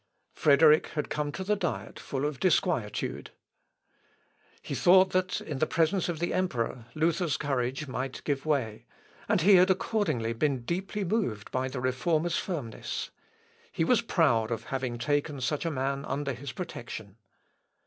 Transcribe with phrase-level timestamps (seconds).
[0.33, 3.29] Frederick had come to the Diet full of disquietude.
[4.63, 8.87] He thought that, in presence of the emperor, Luther's courage might give way,
[9.29, 13.11] and he had accordingly been deeply moved by the Reformer's firmness.
[13.71, 17.17] He was proud of having taken such a man under his protection.